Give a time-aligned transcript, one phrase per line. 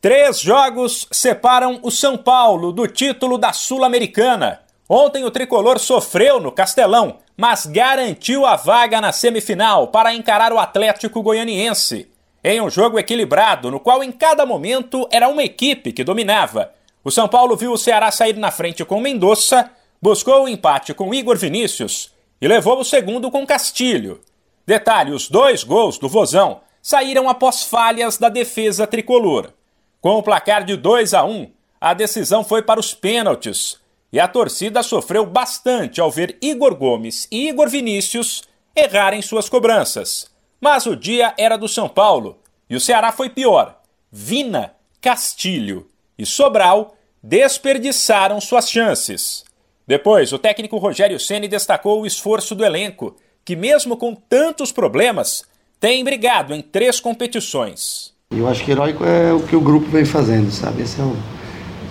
[0.00, 4.60] Três jogos separam o São Paulo do título da Sul-Americana.
[4.88, 10.58] Ontem o tricolor sofreu no Castelão, mas garantiu a vaga na semifinal para encarar o
[10.60, 12.08] Atlético Goianiense.
[12.44, 16.72] Em um jogo equilibrado, no qual em cada momento era uma equipe que dominava.
[17.02, 19.68] O São Paulo viu o Ceará sair na frente com Mendonça,
[20.00, 24.20] buscou o empate com Igor Vinícius e levou o segundo com Castilho.
[24.64, 29.57] Detalhe: os dois gols do Vozão saíram após falhas da defesa tricolor.
[30.00, 33.80] Com o placar de 2 a 1, a decisão foi para os pênaltis
[34.12, 38.44] e a torcida sofreu bastante ao ver Igor Gomes e Igor Vinícius
[38.76, 40.30] errarem suas cobranças.
[40.60, 42.38] Mas o dia era do São Paulo
[42.70, 43.80] e o Ceará foi pior.
[44.10, 49.44] Vina, Castilho e Sobral desperdiçaram suas chances.
[49.84, 55.42] Depois, o técnico Rogério Ceni destacou o esforço do elenco, que mesmo com tantos problemas,
[55.80, 58.16] tem brigado em três competições.
[58.38, 60.82] Eu acho que heróico é o que o grupo vem fazendo, sabe?
[60.82, 61.16] Esse é o,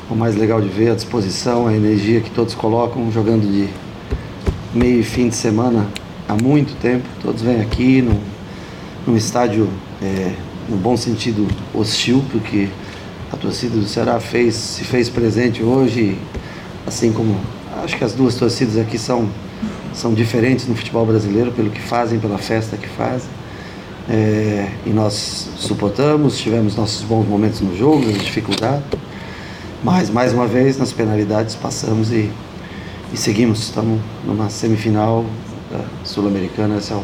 [0.09, 3.67] o mais legal de ver, a disposição, a energia que todos colocam, jogando de
[4.73, 5.85] meio e fim de semana
[6.25, 7.03] há muito tempo.
[7.21, 8.17] Todos vêm aqui num,
[9.05, 9.67] num estádio,
[10.02, 10.31] é,
[10.69, 12.69] no bom sentido, hostil, porque
[13.29, 16.17] a torcida do Ceará fez, se fez presente hoje,
[16.85, 17.35] assim como
[17.83, 19.27] acho que as duas torcidas aqui são,
[19.94, 23.27] são diferentes no futebol brasileiro, pelo que fazem, pela festa que fazem.
[24.09, 28.86] É, e nós suportamos, tivemos nossos bons momentos no jogo, as dificuldades,
[29.83, 32.31] mas mais uma vez nas penalidades passamos e,
[33.11, 33.59] e seguimos.
[33.59, 35.25] Estamos numa semifinal
[36.03, 37.03] sul-americana, esse é o,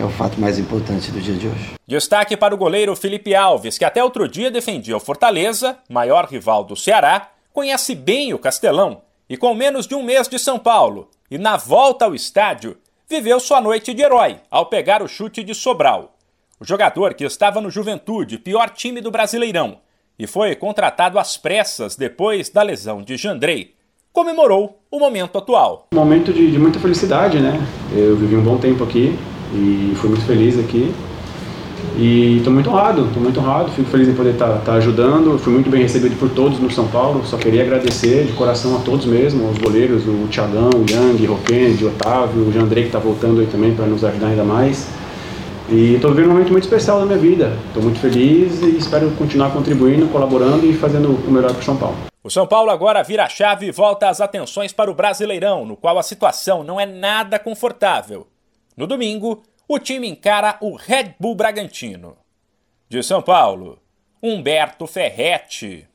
[0.00, 1.72] é o fato mais importante do dia de hoje.
[1.86, 6.64] Destaque para o goleiro Felipe Alves, que até outro dia defendia o Fortaleza, maior rival
[6.64, 11.08] do Ceará, conhece bem o Castelão e com menos de um mês de São Paulo,
[11.30, 12.76] e na volta ao estádio,
[13.12, 16.16] viveu sua noite de herói ao pegar o chute de Sobral.
[16.58, 19.80] O jogador que estava no Juventude, pior time do Brasileirão,
[20.18, 23.74] e foi contratado às pressas depois da lesão de Jandrei,
[24.14, 25.88] comemorou o momento atual.
[25.92, 27.52] Um momento de, de muita felicidade, né?
[27.94, 29.14] Eu vivi um bom tempo aqui
[29.52, 30.90] e fui muito feliz aqui.
[31.96, 35.38] E estou muito honrado, estou muito honrado, fico feliz em poder estar tá, tá ajudando.
[35.38, 37.24] Fui muito bem recebido por todos no São Paulo.
[37.24, 41.32] Só queria agradecer de coração a todos mesmo, aos goleiros, o Thiagão, o Yang, o
[41.32, 44.88] Roquende, o Otávio, o Jandrei que está voltando aí também para nos ajudar ainda mais.
[45.68, 47.56] E estou vivendo um momento muito especial da minha vida.
[47.68, 51.76] Estou muito feliz e espero continuar contribuindo, colaborando e fazendo o melhor para o São
[51.76, 51.96] Paulo.
[52.24, 55.76] O São Paulo agora vira a chave e volta as atenções para o Brasileirão, no
[55.76, 58.26] qual a situação não é nada confortável.
[58.76, 59.42] No domingo,
[59.74, 62.18] o time encara o Red Bull Bragantino.
[62.90, 63.80] De São Paulo,
[64.22, 65.88] Humberto Ferretti.